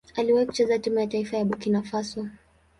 [0.15, 2.27] Aliwahi kucheza timu ya taifa ya Burkina Faso.